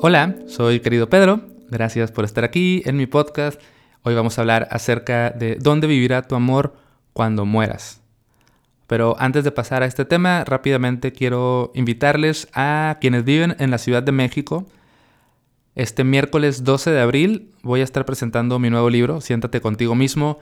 [0.00, 1.40] Hola, soy querido Pedro.
[1.70, 3.60] Gracias por estar aquí en mi podcast.
[4.02, 6.76] Hoy vamos a hablar acerca de dónde vivirá tu amor
[7.12, 8.00] cuando mueras.
[8.86, 13.78] Pero antes de pasar a este tema, rápidamente quiero invitarles a quienes viven en la
[13.78, 14.68] Ciudad de México.
[15.74, 20.38] Este miércoles 12 de abril voy a estar presentando mi nuevo libro, Siéntate contigo mismo,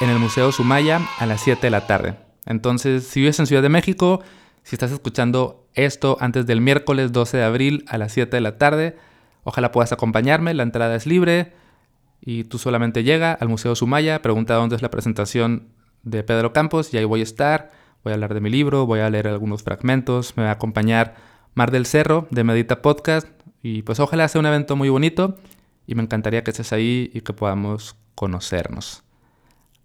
[0.00, 2.16] en el Museo Sumaya a las 7 de la tarde.
[2.46, 4.24] Entonces, si vives en Ciudad de México,
[4.64, 8.58] si estás escuchando esto antes del miércoles 12 de abril a las 7 de la
[8.58, 8.96] tarde,
[9.44, 11.52] ojalá puedas acompañarme, la entrada es libre
[12.20, 15.68] y tú solamente llega al Museo Sumaya, pregunta dónde es la presentación
[16.02, 17.70] de Pedro Campos y ahí voy a estar,
[18.02, 21.14] voy a hablar de mi libro, voy a leer algunos fragmentos, me va a acompañar
[21.54, 23.28] Mar del Cerro de Medita Podcast
[23.62, 25.36] y pues ojalá sea un evento muy bonito
[25.86, 29.04] y me encantaría que estés ahí y que podamos conocernos.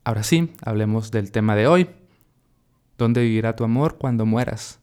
[0.04, 1.90] Ahora sí, hablemos del tema de hoy.
[2.98, 4.81] ¿Dónde vivirá tu amor cuando mueras?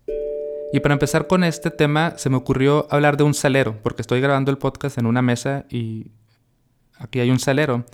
[0.73, 4.21] Y para empezar con este tema, se me ocurrió hablar de un salero, porque estoy
[4.21, 6.11] grabando el podcast en una mesa y
[6.99, 7.87] aquí hay un salero.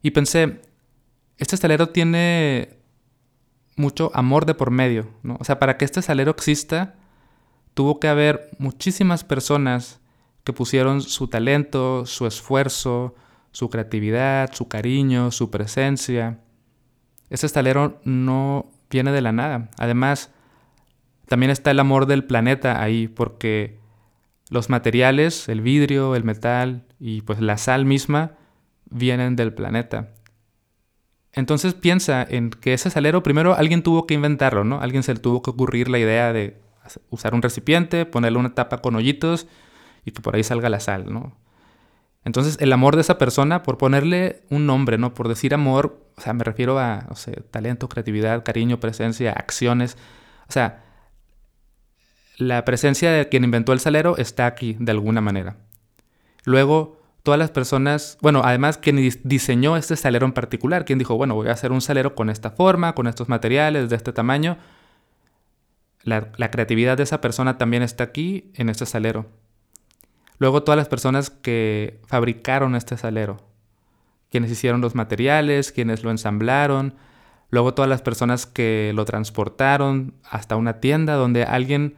[0.00, 0.62] Y pensé,
[1.36, 2.78] este salero tiene
[3.76, 5.36] mucho amor de por medio, ¿no?
[5.38, 6.94] O sea, para que este salero exista,
[7.74, 10.00] tuvo que haber muchísimas personas
[10.44, 13.14] que pusieron su talento, su esfuerzo,
[13.52, 16.40] su creatividad, su cariño, su presencia.
[17.28, 19.70] Este salero no viene de la nada.
[19.76, 20.30] Además,
[21.26, 23.78] también está el amor del planeta ahí, porque
[24.50, 28.32] los materiales, el vidrio, el metal y pues la sal misma
[28.88, 30.12] vienen del planeta.
[31.32, 34.80] Entonces piensa en que ese salero primero alguien tuvo que inventarlo, ¿no?
[34.80, 36.58] Alguien se le tuvo que ocurrir la idea de
[37.10, 39.46] usar un recipiente, ponerle una tapa con hoyitos
[40.04, 41.36] y que por ahí salga la sal, ¿no?
[42.24, 45.12] Entonces el amor de esa persona, por ponerle un nombre, ¿no?
[45.12, 47.06] Por decir amor, o sea, me refiero a,
[47.50, 49.98] talento, creatividad, cariño, presencia, acciones.
[50.48, 50.85] O sea,
[52.36, 55.56] la presencia de quien inventó el salero está aquí de alguna manera.
[56.44, 61.34] Luego, todas las personas, bueno, además quien diseñó este salero en particular, quien dijo, bueno,
[61.34, 64.58] voy a hacer un salero con esta forma, con estos materiales, de este tamaño.
[66.02, 69.26] La, creatividad de esa persona también está aquí, en este salero.
[70.38, 73.38] Luego todas las personas que fabricaron este salero,
[74.30, 76.94] quienes hicieron los materiales, quienes lo ensamblaron,
[77.50, 81.96] luego todas las personas que lo transportaron hasta una tienda donde alguien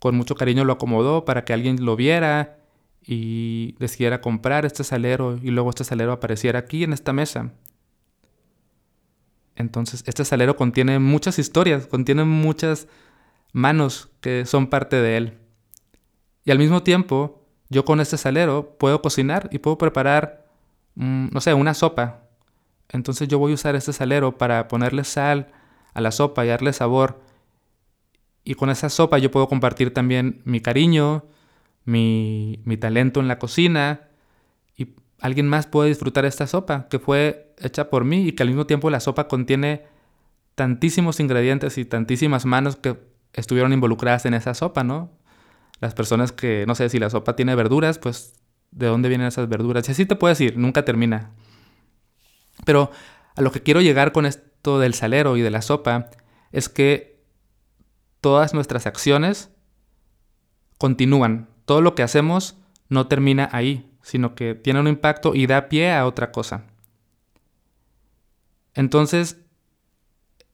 [0.00, 2.58] con mucho cariño lo acomodó para que alguien lo viera
[3.06, 7.52] y decidiera comprar este salero y luego este salero apareciera aquí en esta mesa.
[9.56, 12.88] Entonces, este salero contiene muchas historias, contiene muchas
[13.52, 15.38] manos que son parte de él.
[16.44, 20.46] Y al mismo tiempo, yo con este salero puedo cocinar y puedo preparar,
[20.94, 22.22] mm, no sé, una sopa.
[22.88, 25.52] Entonces yo voy a usar este salero para ponerle sal
[25.94, 27.20] a la sopa y darle sabor.
[28.50, 31.24] Y con esa sopa yo puedo compartir también mi cariño,
[31.84, 34.08] mi, talento en la cocina
[34.76, 34.88] y
[35.20, 38.66] alguien más puede disfrutar esta sopa que fue hecha por mí y que al mismo
[38.66, 39.84] tiempo la sopa contiene
[40.56, 42.96] tantísimos ingredientes y tantísimas manos que
[43.34, 45.12] estuvieron involucradas en esa sopa, ¿no?
[45.78, 48.34] Las personas que, no sé, si la sopa tiene verduras, pues
[48.72, 49.88] de dónde vienen esas verduras.
[49.88, 51.30] Y así te puedes ir, nunca termina.
[52.64, 52.90] Pero
[53.36, 56.10] a lo que quiero llegar con esto del salero y de la sopa
[56.50, 57.19] es que
[58.20, 59.50] todas nuestras acciones
[60.78, 62.56] continúan, todo lo que hacemos
[62.88, 66.64] no termina ahí, sino que tiene un impacto y da pie a otra cosa.
[68.74, 69.38] Entonces,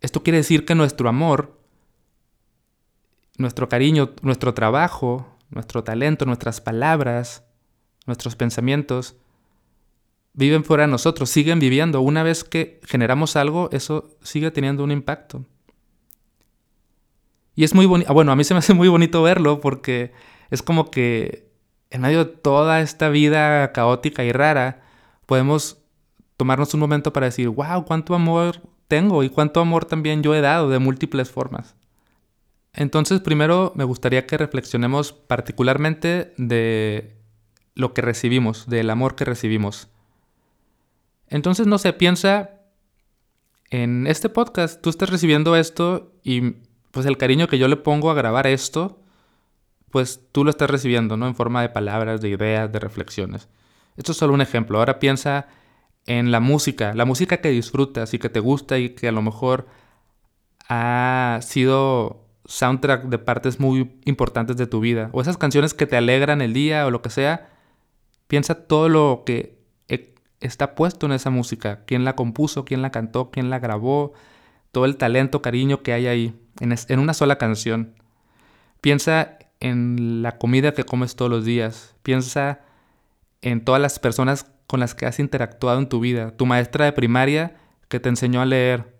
[0.00, 1.60] esto quiere decir que nuestro amor,
[3.38, 7.44] nuestro cariño, nuestro trabajo, nuestro talento, nuestras palabras,
[8.06, 9.16] nuestros pensamientos,
[10.32, 12.00] viven fuera de nosotros, siguen viviendo.
[12.00, 15.44] Una vez que generamos algo, eso sigue teniendo un impacto.
[17.56, 20.12] Y es muy bonito, bueno, a mí se me hace muy bonito verlo porque
[20.50, 21.50] es como que
[21.90, 24.82] en medio de toda esta vida caótica y rara,
[25.24, 25.78] podemos
[26.36, 30.40] tomarnos un momento para decir, wow, cuánto amor tengo y cuánto amor también yo he
[30.40, 31.74] dado de múltiples formas.
[32.72, 37.16] Entonces, primero me gustaría que reflexionemos particularmente de
[37.74, 39.88] lo que recibimos, del amor que recibimos.
[41.28, 42.50] Entonces, no sé, piensa
[43.70, 46.56] en este podcast, tú estás recibiendo esto y
[46.96, 48.98] pues el cariño que yo le pongo a grabar esto
[49.90, 51.26] pues tú lo estás recibiendo, ¿no?
[51.26, 53.48] En forma de palabras, de ideas, de reflexiones.
[53.96, 54.78] Esto es solo un ejemplo.
[54.78, 55.46] Ahora piensa
[56.06, 59.22] en la música, la música que disfrutas y que te gusta y que a lo
[59.22, 59.66] mejor
[60.68, 65.08] ha sido soundtrack de partes muy importantes de tu vida.
[65.12, 67.48] O esas canciones que te alegran el día o lo que sea.
[68.26, 71.84] Piensa todo lo que e, está puesto en esa música.
[71.86, 74.12] Quién la compuso, quién la cantó, quién la grabó.
[74.76, 77.94] Todo el talento, cariño que hay ahí en, una sola canción.
[78.82, 81.96] Piensa en la comida que comes todos los días.
[82.02, 82.60] Piensa
[83.40, 86.36] en todas las personas con las que has interactuado en tu vida.
[86.36, 87.56] Tu maestra de primaria
[87.88, 88.98] que te enseñó a leer.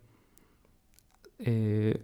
[1.40, 2.02] Eh,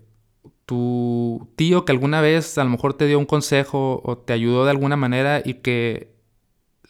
[0.67, 4.67] tu tío que alguna vez a lo mejor te dio un consejo o te ayudó
[4.67, 6.13] de alguna manera y que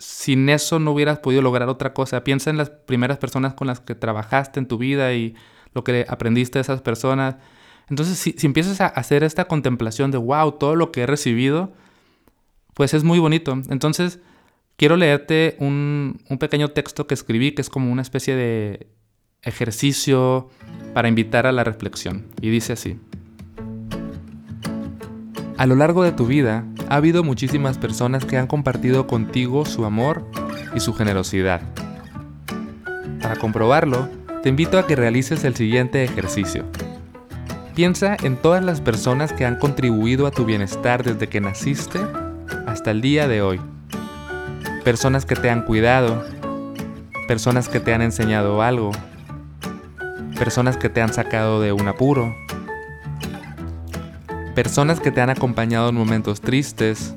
[0.01, 2.25] sin eso no hubieras podido lograr otra cosa.
[2.25, 5.37] Piensa en las primeras personas con las que trabajaste en tu vida y
[5.75, 7.37] lo que aprendiste de esas personas.
[7.89, 11.73] Entonces, si, empiezas a hacer esta contemplación de, wow, todo lo que he recibido,
[12.75, 13.61] pues es muy bonito.
[13.69, 14.21] Entonces,
[14.77, 18.87] quiero leerte un, un pequeño texto que escribí, que es como una especie de
[19.43, 20.49] ejercicio
[20.95, 22.27] para invitar a la reflexión.
[22.41, 22.99] Y dice así.
[25.59, 29.85] A lo largo de tu vida, ha habido muchísimas personas que han compartido contigo su
[29.85, 30.27] amor
[30.75, 31.61] y su generosidad.
[33.21, 34.09] Para comprobarlo,
[34.43, 36.65] te invito a que realices el siguiente ejercicio.
[37.77, 42.01] Piensa en todas las personas que han contribuido a tu bienestar desde que naciste
[42.67, 43.61] hasta el día de hoy.
[44.83, 46.25] Personas que te han cuidado,
[47.29, 48.91] personas que te han enseñado algo,
[50.37, 52.35] personas que te han sacado de un apuro,
[54.57, 57.15] personas que te han acompañado en momentos tristes,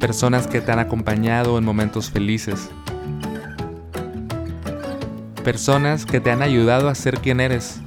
[0.00, 2.70] personas que te han acompañado en momentos felices,
[5.46, 7.78] personas que te han ayudado a ser quien eres,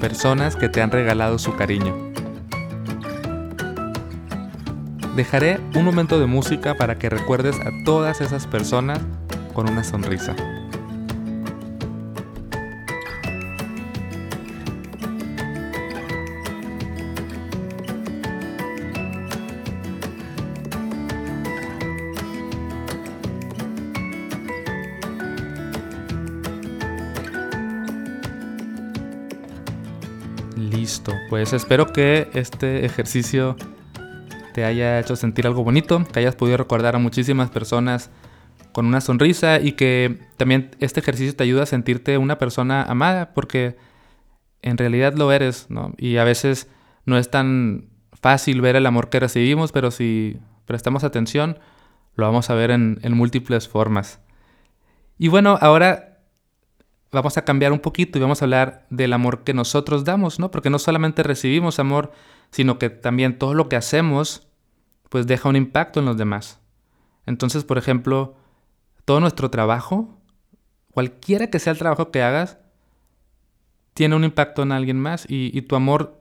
[0.00, 2.12] personas que te han regalado su cariño.
[5.16, 9.00] Dejaré un momento de música para que recuerdes a todas esas personas
[9.52, 10.36] con una sonrisa.
[30.84, 33.56] Listo, pues espero que este ejercicio
[34.52, 38.10] te haya hecho sentir algo bonito, que hayas podido recordar a muchísimas personas
[38.72, 43.32] con una sonrisa y que también este ejercicio te ayuda a sentirte una persona amada
[43.32, 43.78] porque
[44.60, 45.94] en realidad lo eres, ¿no?
[45.96, 46.68] Y a veces
[47.06, 50.36] no es tan fácil ver el amor que recibimos, pero si
[50.66, 51.58] prestamos atención,
[52.14, 54.20] lo vamos a ver en, en múltiples formas.
[55.16, 56.13] Y bueno, ahora
[57.14, 60.50] vamos a cambiar un poquito y vamos a hablar del amor que nosotros damos, ¿no?
[60.50, 62.12] Porque no solamente recibimos amor,
[62.50, 64.46] sino que también todo lo que hacemos,
[65.08, 66.60] pues deja un impacto en los demás.
[67.26, 68.36] Entonces, por ejemplo,
[69.04, 70.20] todo nuestro trabajo,
[70.90, 72.58] cualquiera que sea el trabajo que hagas,
[73.94, 76.20] tiene un impacto en alguien más y, y tu amor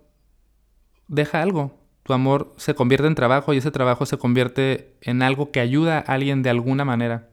[1.07, 1.79] deja algo.
[2.03, 5.97] Tu amor se convierte en trabajo y ese trabajo se convierte en algo que ayuda
[5.97, 7.29] a alguien de alguna manera.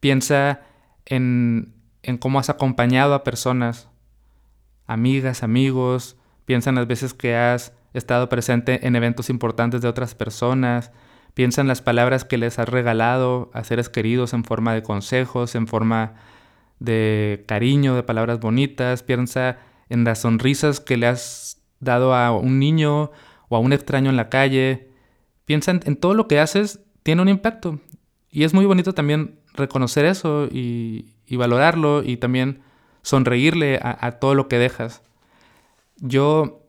[0.00, 0.62] Piensa
[1.04, 3.88] en en cómo has acompañado a personas,
[4.86, 10.14] amigas, amigos, piensa en las veces que has estado presente en eventos importantes de otras
[10.14, 10.92] personas,
[11.34, 15.54] piensa en las palabras que les has regalado a seres queridos en forma de consejos,
[15.54, 16.14] en forma
[16.78, 19.58] de cariño, de palabras bonitas, piensa
[19.88, 23.10] en las sonrisas que le has dado a un niño
[23.48, 24.90] o a un extraño en la calle,
[25.44, 27.78] piensa en, todo lo que haces, tiene un impacto.
[28.30, 32.62] Y es muy bonito también reconocer eso y, y valorarlo y también
[33.02, 35.02] sonreírle a, todo lo que dejas.
[35.96, 36.62] Yo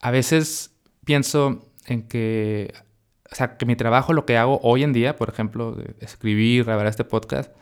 [0.00, 0.74] a veces
[1.04, 2.74] pienso en que,
[3.30, 6.64] o sea, que mi trabajo, lo que hago hoy en día, por ejemplo, de escribir,
[6.64, 7.52] grabar este podcast,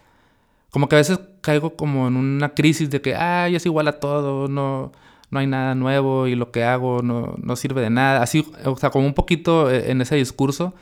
[0.71, 4.01] como que a veces caigo como en una crisis de que, ay, es igual a
[4.01, 4.93] todo, no,
[5.31, 8.23] no hay nada nuevo y lo que hago no, no sirve de nada.
[8.23, 10.75] Así, o sea, como un poquito en ese discurso,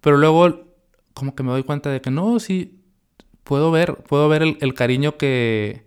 [0.00, 0.64] pero luego
[1.14, 2.82] como que me doy cuenta de que no, sí,
[3.46, 5.86] puedo ver, puedo ver el, cariño que,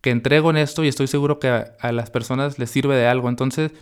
[0.00, 3.28] que, entrego en esto y estoy seguro que a, las personas les sirve de algo.
[3.28, 3.72] Entonces,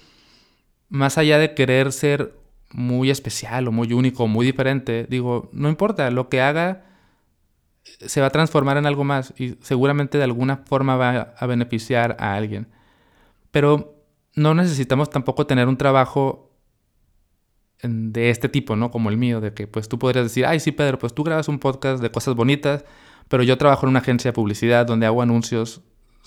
[0.88, 2.34] más allá de querer ser
[2.72, 6.84] muy especial o muy único o muy diferente, digo, no importa, lo que haga
[7.84, 12.16] se va a transformar en algo más y seguramente de alguna forma va a beneficiar
[12.18, 12.66] a alguien.
[13.52, 13.94] Pero
[14.34, 16.49] no necesitamos tampoco tener un trabajo
[17.82, 18.90] de este tipo, ¿no?
[18.90, 21.48] Como el mío, de que pues tú podrías decir, ay, sí, Pedro, pues tú grabas
[21.48, 22.84] un podcast de cosas bonitas,
[23.28, 25.82] pero yo trabajo en una agencia de publicidad donde hago anuncios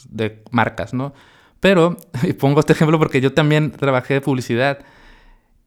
[0.10, 1.14] de marcas, ¿no?
[1.60, 4.80] Pero, y pongo este ejemplo porque yo también trabajé de publicidad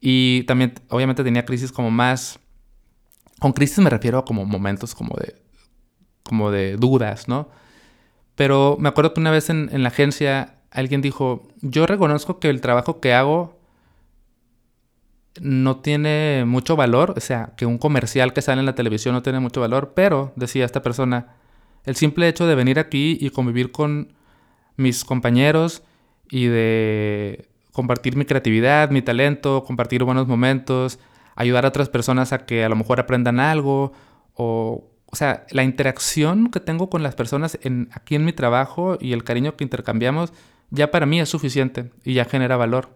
[0.00, 2.38] y también, obviamente, tenía crisis como más...
[3.38, 5.34] Con crisis me refiero a como momentos como de,
[6.22, 7.50] como de dudas, ¿no?
[8.34, 12.48] Pero me acuerdo que una vez en, en la agencia alguien dijo, yo reconozco que
[12.48, 13.55] el trabajo que hago
[15.40, 19.22] no tiene mucho valor, o sea, que un comercial que sale en la televisión no
[19.22, 21.34] tiene mucho valor, pero, decía esta persona,
[21.84, 24.12] el simple hecho de venir aquí y convivir con
[24.76, 25.82] mis compañeros
[26.30, 30.98] y de compartir mi creatividad, mi talento, compartir buenos momentos,
[31.34, 33.92] ayudar a otras personas a que a lo mejor aprendan algo
[35.06, 39.12] o sea, la interacción que tengo con las personas en, aquí en mi trabajo y
[39.12, 40.32] el cariño que intercambiamos
[40.70, 42.90] ya para mí es suficiente y ya genera valor.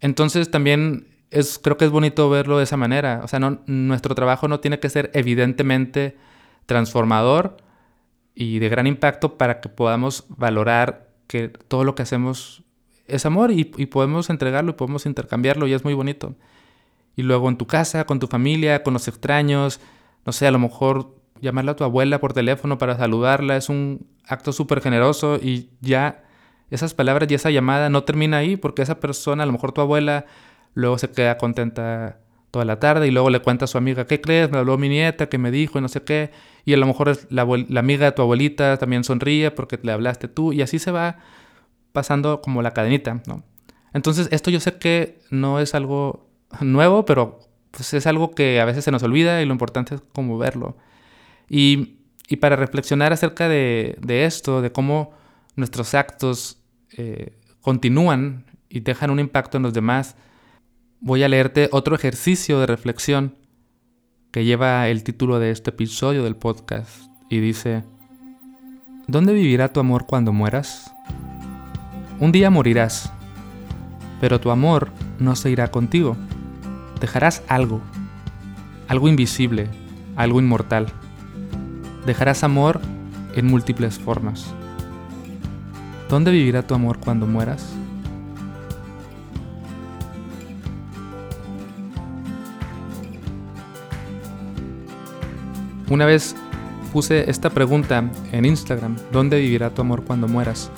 [0.00, 3.20] Entonces también es, creo que es bonito verlo de esa manera.
[3.22, 6.16] O sea, nuestro trabajo no tiene que ser evidentemente
[6.66, 7.56] transformador
[8.34, 12.62] y de gran impacto para que podamos valorar que todo lo que hacemos
[13.06, 16.34] es amor y, y podemos entregarlo y podemos intercambiarlo y es muy bonito.
[17.16, 19.80] Y luego en tu casa, con tu familia, con los extraños,
[20.24, 24.06] no sé, a lo mejor llamarle a tu abuela por teléfono para saludarla es un
[24.26, 26.24] acto súper generoso y ya
[26.70, 29.80] esas palabras y esa llamada no termina ahí porque esa persona, a lo mejor tu
[29.80, 30.26] abuela,
[30.74, 32.18] luego se queda contenta
[32.50, 34.50] toda la tarde y luego le cuenta a su amiga, ¿qué crees?
[34.50, 36.30] Me habló mi nieta que me dijo y no sé qué.
[36.64, 40.28] Y a lo mejor la, la amiga de tu abuelita también sonríe porque le hablaste
[40.28, 41.18] tú y así se va
[41.92, 43.44] pasando como la cadenita, ¿no?
[43.92, 46.28] Entonces esto yo sé que no es algo
[46.60, 50.02] nuevo, pero pues es algo que a veces se nos olvida y lo importante es
[50.12, 50.76] como verlo.
[51.48, 51.96] Y,
[52.40, 55.12] para reflexionar acerca de, esto, de cómo
[55.56, 56.58] nuestros actos
[56.96, 60.14] eh, continúan y dejan un impacto en los demás,
[61.00, 63.34] voy a leerte otro ejercicio de reflexión
[64.30, 67.84] que lleva el título de este episodio del podcast y dice,
[69.06, 70.92] ¿Dónde vivirá tu amor cuando mueras?
[72.20, 73.12] Un día morirás,
[74.20, 76.16] pero tu amor no se irá contigo
[77.00, 77.80] dejarás algo,
[78.88, 79.68] algo invisible,
[80.16, 80.86] algo inmortal.
[82.06, 82.80] Dejarás amor
[83.34, 84.52] en múltiples formas.
[86.08, 87.74] ¿Dónde vivirá tu amor cuando mueras?
[95.90, 96.36] Una vez
[96.92, 100.70] puse esta pregunta en Instagram, ¿dónde vivirá tu amor cuando mueras?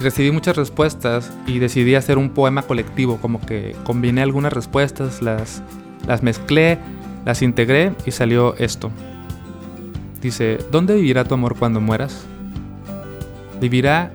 [0.00, 5.62] recibí muchas respuestas y decidí hacer un poema colectivo, como que combiné algunas respuestas, las,
[6.06, 6.78] las mezclé,
[7.24, 8.90] las integré y salió esto.
[10.20, 12.24] Dice, ¿dónde vivirá tu amor cuando mueras?
[13.60, 14.10] Vivirá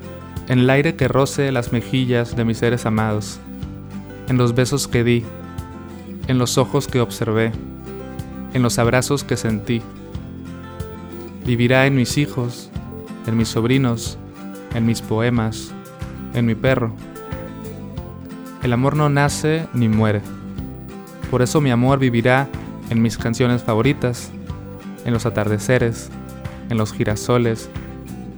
[0.47, 3.39] en el aire que roce las mejillas de mis seres amados,
[4.27, 5.23] en los besos que di,
[6.27, 7.51] en los ojos que observé,
[8.53, 9.81] en los abrazos que sentí.
[11.45, 12.71] Vivirá en mis hijos,
[13.27, 14.17] en mis sobrinos,
[14.73, 15.71] en mis poemas,
[16.33, 16.91] en mi perro.
[18.63, 20.21] El amor no nace ni muere.
[21.29, 22.47] Por eso mi amor vivirá
[22.89, 24.31] en mis canciones favoritas,
[25.05, 26.09] en los atardeceres,
[26.69, 27.69] en los girasoles,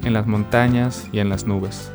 [0.03, 1.91] en las montañas y en las nubes.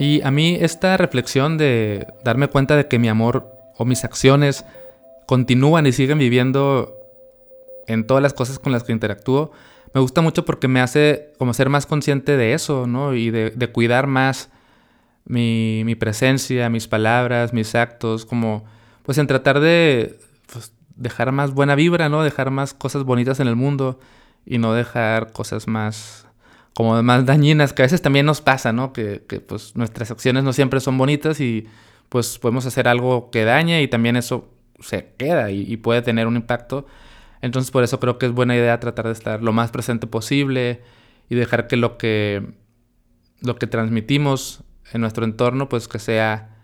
[0.00, 3.51] Y a mí esta reflexión de darme cuenta de que mi amor
[3.82, 4.64] o mis acciones
[5.26, 6.94] continúan y siguen viviendo
[7.86, 9.50] en todas las cosas con las que interactúo,
[9.92, 13.14] me gusta mucho porque me hace como ser más consciente de eso, ¿no?
[13.14, 14.50] Y de, cuidar más
[15.24, 18.64] mi, presencia, mis palabras, mis actos, como
[19.02, 20.18] pues en tratar de
[20.52, 22.22] pues, dejar más buena vibra, ¿no?
[22.22, 23.98] Dejar más cosas bonitas en el mundo
[24.46, 26.26] y no dejar cosas más
[26.74, 28.94] como más dañinas, que a veces también nos pasa, ¿no?
[28.94, 31.66] Que, pues nuestras acciones no siempre son bonitas y
[32.12, 36.36] pues podemos hacer algo que dañe y también eso se queda y puede tener un
[36.36, 36.84] impacto.
[37.40, 40.82] Entonces por eso creo que es buena idea tratar de estar lo más presente posible
[41.30, 42.52] y dejar que lo que,
[43.40, 46.58] lo que transmitimos en nuestro entorno pues que sea,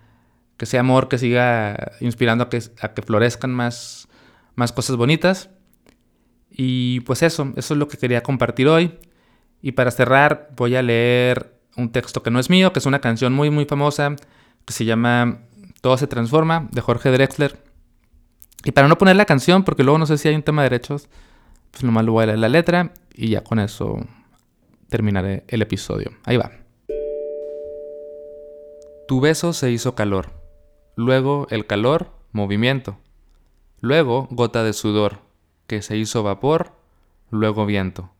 [0.58, 4.06] que sea amor, que siga inspirando a que, a que florezcan más,
[4.54, 5.48] más cosas bonitas.
[6.50, 8.98] Y pues eso, eso es lo que quería compartir hoy.
[9.62, 13.00] Y para cerrar voy a leer un texto que no es mío, que es una
[13.00, 14.14] canción muy muy famosa
[14.68, 15.38] que se llama
[15.80, 17.58] Todo se transforma de Jorge Drexler.
[18.64, 20.68] Y para no poner la canción, porque luego no sé si hay un tema de
[20.68, 21.08] derechos,
[21.70, 23.96] pues nomás lo voy a leer la letra y ya con eso
[24.90, 26.10] terminaré el episodio.
[26.24, 26.52] Ahí va.
[29.08, 30.34] Tu beso se hizo calor,
[30.96, 32.98] luego el calor, movimiento,
[33.80, 35.20] luego gota de sudor,
[35.66, 36.72] que se hizo vapor,
[37.30, 38.12] luego viento,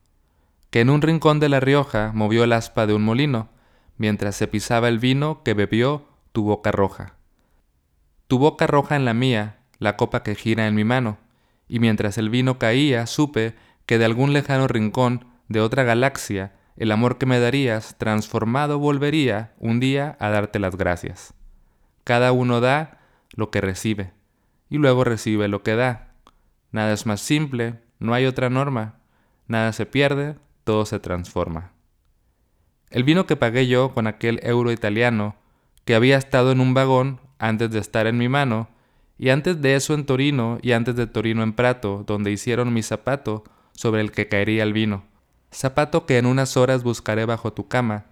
[0.71, 3.51] que en un rincón de La Rioja movió el aspa de un molino,
[3.99, 6.08] mientras se pisaba el vino que bebió
[6.39, 7.15] tu boca roja.
[8.29, 11.19] Tu boca roja en la mía, la copa que gira en mi mano,
[11.67, 16.93] y mientras el vino caía supe que de algún lejano rincón de otra galaxia el
[16.93, 21.35] amor que me darías transformado volvería un día a darte las gracias.
[22.05, 23.01] Cada uno da
[23.35, 24.13] lo que recibe,
[24.71, 26.15] y luego recibe lo que da.
[26.71, 29.01] Nada es más simple, no hay otra norma,
[29.49, 31.73] nada se pierde, todo se transforma.
[32.91, 35.35] El vino que pagué yo con aquel euro italiano,
[35.89, 38.69] que había estado en un vagón antes de estar en mi mano,
[39.17, 42.83] y antes de eso en Torino y antes de Torino en Prato, donde hicieron mi
[42.83, 43.43] zapato
[43.73, 45.05] sobre el que caería el vino.
[45.51, 48.05] Zapato que en unas horas buscaré bajo tu cama,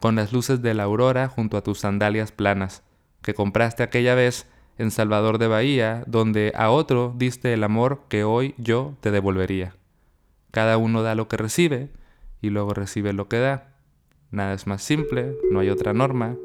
[0.00, 2.84] con las luces de la aurora junto a tus sandalias planas,
[3.20, 4.46] que compraste aquella vez
[4.78, 9.74] en Salvador de Bahía, donde a otro diste el amor que hoy yo te devolvería.
[10.52, 11.90] Cada uno da lo que recibe
[12.40, 13.74] y luego recibe lo que da.
[14.30, 16.36] Nada es más simple, no hay otra norma,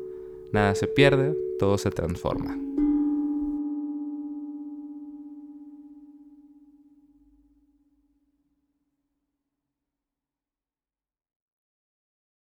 [0.51, 2.68] nada se pierde, todo se transforma.